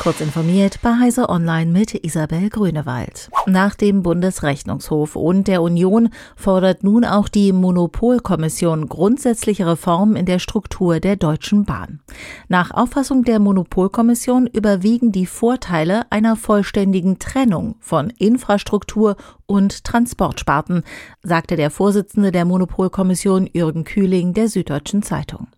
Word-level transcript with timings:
Kurz 0.00 0.20
informiert 0.20 0.78
bei 0.80 0.94
Heise 1.00 1.28
Online 1.28 1.72
mit 1.72 1.92
Isabel 1.92 2.50
Grünewald. 2.50 3.30
Nach 3.46 3.74
dem 3.74 4.04
Bundesrechnungshof 4.04 5.16
und 5.16 5.48
der 5.48 5.60
Union 5.60 6.10
fordert 6.36 6.84
nun 6.84 7.04
auch 7.04 7.28
die 7.28 7.52
Monopolkommission 7.52 8.88
grundsätzliche 8.88 9.66
Reformen 9.66 10.14
in 10.14 10.24
der 10.24 10.38
Struktur 10.38 11.00
der 11.00 11.16
Deutschen 11.16 11.64
Bahn. 11.64 11.98
Nach 12.46 12.70
Auffassung 12.70 13.24
der 13.24 13.40
Monopolkommission 13.40 14.46
überwiegen 14.46 15.10
die 15.10 15.26
Vorteile 15.26 16.02
einer 16.10 16.36
vollständigen 16.36 17.18
Trennung 17.18 17.74
von 17.80 18.10
Infrastruktur 18.10 19.16
und 19.46 19.82
Transportsparten, 19.82 20.84
sagte 21.24 21.56
der 21.56 21.70
Vorsitzende 21.70 22.30
der 22.30 22.44
Monopolkommission 22.44 23.50
Jürgen 23.52 23.82
Kühling 23.82 24.32
der 24.32 24.48
Süddeutschen 24.48 25.02
Zeitung. 25.02 25.48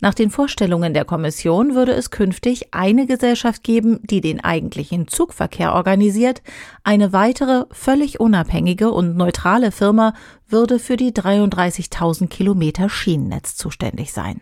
Nach 0.00 0.14
den 0.14 0.30
Vorstellungen 0.30 0.94
der 0.94 1.04
Kommission 1.04 1.74
würde 1.74 1.92
es 1.92 2.10
künftig 2.10 2.74
eine 2.74 3.06
Gesellschaft 3.06 3.62
geben, 3.62 4.00
die 4.02 4.20
den 4.20 4.42
eigentlichen 4.42 5.08
Zugverkehr 5.08 5.74
organisiert. 5.74 6.42
Eine 6.84 7.12
weitere, 7.12 7.64
völlig 7.70 8.20
unabhängige 8.20 8.90
und 8.90 9.16
neutrale 9.16 9.72
Firma 9.72 10.14
würde 10.48 10.78
für 10.78 10.96
die 10.96 11.12
33.000 11.12 12.28
Kilometer 12.28 12.88
Schienennetz 12.88 13.56
zuständig 13.56 14.12
sein. 14.12 14.40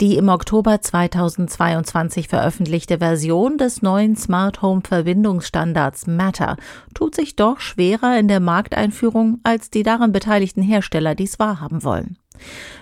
Die 0.00 0.16
im 0.16 0.30
Oktober 0.30 0.80
2022 0.80 2.28
veröffentlichte 2.28 2.98
Version 2.98 3.58
des 3.58 3.82
neuen 3.82 4.16
Smart 4.16 4.62
Home 4.62 4.80
Verbindungsstandards 4.82 6.06
Matter 6.06 6.56
tut 6.94 7.14
sich 7.14 7.36
doch 7.36 7.60
schwerer 7.60 8.18
in 8.18 8.26
der 8.26 8.40
Markteinführung, 8.40 9.40
als 9.42 9.68
die 9.68 9.82
daran 9.82 10.10
beteiligten 10.10 10.62
Hersteller 10.62 11.14
dies 11.14 11.38
wahrhaben 11.38 11.84
wollen. 11.84 12.16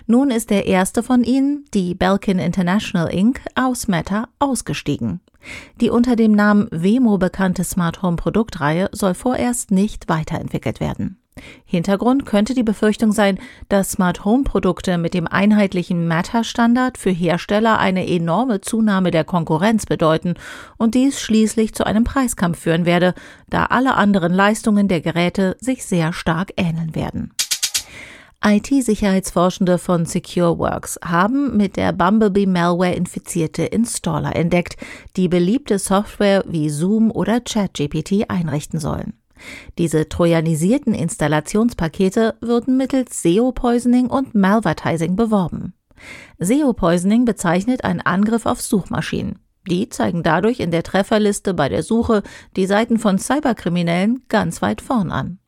Nun 0.06 0.30
ist 0.30 0.50
der 0.50 0.66
erste 0.66 1.02
von 1.02 1.24
ihnen, 1.24 1.64
die 1.74 1.94
Belkin 1.94 2.38
International 2.38 3.12
Inc., 3.12 3.40
aus 3.54 3.88
Meta 3.88 4.28
ausgestiegen. 4.38 5.20
Die 5.80 5.90
unter 5.90 6.16
dem 6.16 6.32
Namen 6.32 6.68
Wemo 6.70 7.18
bekannte 7.18 7.64
Smart 7.64 8.02
Home 8.02 8.16
Produktreihe 8.16 8.88
soll 8.92 9.14
vorerst 9.14 9.70
nicht 9.70 10.08
weiterentwickelt 10.08 10.80
werden. 10.80 11.18
Hintergrund 11.64 12.26
könnte 12.26 12.54
die 12.54 12.62
Befürchtung 12.62 13.12
sein, 13.12 13.38
dass 13.68 13.92
Smart 13.92 14.24
Home 14.24 14.44
Produkte 14.44 14.98
mit 14.98 15.14
dem 15.14 15.26
einheitlichen 15.26 16.08
Meta-Standard 16.08 16.98
für 16.98 17.10
Hersteller 17.10 17.78
eine 17.78 18.08
enorme 18.08 18.60
Zunahme 18.60 19.10
der 19.10 19.24
Konkurrenz 19.24 19.86
bedeuten 19.86 20.34
und 20.76 20.94
dies 20.94 21.20
schließlich 21.20 21.74
zu 21.74 21.84
einem 21.84 22.04
Preiskampf 22.04 22.58
führen 22.58 22.86
werde, 22.86 23.14
da 23.48 23.66
alle 23.66 23.94
anderen 23.94 24.32
Leistungen 24.32 24.88
der 24.88 25.00
Geräte 25.00 25.56
sich 25.60 25.84
sehr 25.84 26.12
stark 26.12 26.52
ähneln 26.56 26.94
werden. 26.94 27.32
IT-Sicherheitsforschende 28.44 29.78
von 29.78 30.06
SecureWorks 30.06 31.00
haben 31.04 31.56
mit 31.56 31.76
der 31.76 31.92
Bumblebee-Malware 31.92 32.94
infizierte 32.94 33.64
Installer 33.64 34.36
entdeckt, 34.36 34.76
die 35.16 35.28
beliebte 35.28 35.78
Software 35.78 36.44
wie 36.46 36.70
Zoom 36.70 37.10
oder 37.10 37.40
ChatGPT 37.40 38.30
einrichten 38.30 38.78
sollen. 38.78 39.14
Diese 39.76 40.08
trojanisierten 40.08 40.94
Installationspakete 40.94 42.36
würden 42.40 42.76
mittels 42.76 43.22
SEO-Poisoning 43.22 44.06
und 44.06 44.34
Malvertising 44.34 45.16
beworben. 45.16 45.74
SEO-Poisoning 46.38 47.24
bezeichnet 47.24 47.84
einen 47.84 48.00
Angriff 48.00 48.46
auf 48.46 48.60
Suchmaschinen. 48.60 49.40
Die 49.68 49.88
zeigen 49.88 50.22
dadurch 50.22 50.60
in 50.60 50.70
der 50.70 50.82
Trefferliste 50.82 51.54
bei 51.54 51.68
der 51.68 51.82
Suche 51.82 52.22
die 52.56 52.66
Seiten 52.66 52.98
von 52.98 53.18
Cyberkriminellen 53.18 54.22
ganz 54.28 54.62
weit 54.62 54.80
vorn 54.80 55.10
an. 55.10 55.38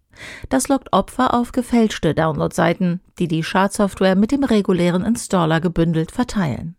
Das 0.48 0.68
lockt 0.68 0.92
Opfer 0.92 1.34
auf 1.34 1.52
gefälschte 1.52 2.14
Downloadseiten, 2.14 3.00
die 3.18 3.28
die 3.28 3.42
Schadsoftware 3.42 4.16
mit 4.16 4.32
dem 4.32 4.44
regulären 4.44 5.04
Installer 5.04 5.60
gebündelt 5.60 6.10
verteilen. 6.10 6.76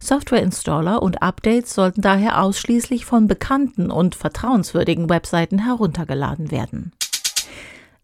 Software-Installer 0.00 1.02
und 1.02 1.22
Updates 1.22 1.74
sollten 1.74 2.00
daher 2.00 2.42
ausschließlich 2.42 3.04
von 3.04 3.26
bekannten 3.26 3.90
und 3.90 4.14
vertrauenswürdigen 4.14 5.08
Webseiten 5.08 5.58
heruntergeladen 5.58 6.50
werden. 6.50 6.92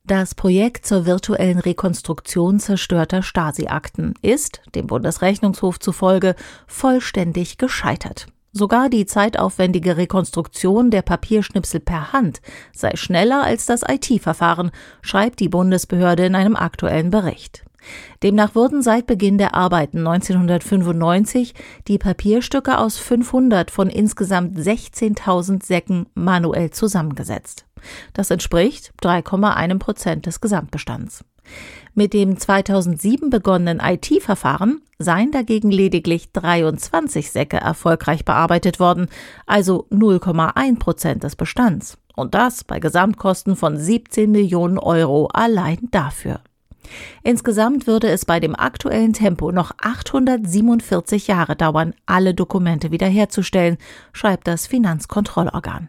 Das 0.07 0.35
Projekt 0.35 0.85
zur 0.85 1.07
virtuellen 1.07 1.59
Rekonstruktion 1.59 2.61
zerstörter 2.61 3.23
Stasi-Akten 3.23 4.13
ist, 4.21 4.61
dem 4.75 4.87
Bundesrechnungshof 4.87 5.81
zufolge, 5.81 6.35
vollständig 6.67 7.57
gescheitert. 7.57 8.27
Sogar 8.57 8.89
die 8.89 9.05
zeitaufwendige 9.05 9.97
Rekonstruktion 9.97 10.93
der 10.93 11.03
Papierschnipsel 11.03 11.81
per 11.81 12.13
Hand 12.13 12.41
sei 12.73 12.95
schneller 12.95 13.43
als 13.43 13.67
das 13.67 13.83
IT-Verfahren, 13.83 14.71
schreibt 15.03 15.41
die 15.41 15.49
Bundesbehörde 15.49 16.25
in 16.25 16.37
einem 16.37 16.55
aktuellen 16.55 17.11
Bericht. 17.11 17.65
Demnach 18.23 18.55
wurden 18.55 18.81
seit 18.81 19.09
Beginn 19.09 19.39
der 19.39 19.55
Arbeiten 19.55 20.07
1995 20.07 21.53
die 21.89 21.99
Papierstücke 21.99 22.79
aus 22.79 22.97
500 22.97 23.73
von 23.73 23.91
insgesamt 23.91 24.57
16.000 24.57 25.65
Säcken 25.65 26.07
manuell 26.15 26.71
zusammengesetzt. 26.71 27.67
Das 28.13 28.31
entspricht 28.31 28.93
3,1 29.03 29.79
Prozent 29.81 30.27
des 30.27 30.41
Gesamtbestands. 30.41 31.25
Mit 31.95 32.13
dem 32.13 32.39
2007 32.39 33.31
begonnenen 33.31 33.81
IT-Verfahren 33.81 34.81
seien 34.99 35.31
dagegen 35.31 35.71
lediglich 35.71 36.33
23 36.33 37.31
Säcke 37.31 37.59
erfolgreich 37.59 38.25
bearbeitet 38.25 38.81
worden, 38.81 39.09
also 39.47 39.87
0,1 39.91 40.79
Prozent 40.79 41.23
des 41.23 41.37
Bestands. 41.37 41.99
Und 42.17 42.35
das 42.35 42.65
bei 42.65 42.81
Gesamtkosten 42.81 43.57
von 43.57 43.77
17 43.77 44.31
Millionen 44.31 44.79
Euro 44.79 45.27
allein 45.33 45.89
dafür. 45.91 46.41
Insgesamt 47.23 47.87
würde 47.87 48.09
es 48.09 48.25
bei 48.25 48.41
dem 48.41 48.55
aktuellen 48.55 49.13
Tempo 49.13 49.53
noch 49.53 49.73
847 49.81 51.29
Jahre 51.29 51.57
dauern, 51.57 51.95
alle 52.07 52.35
Dokumente 52.35 52.91
wiederherzustellen, 52.91 53.79
schreibt 54.13 54.47
das 54.47 54.67
Finanzkontrollorgan. 54.67 55.89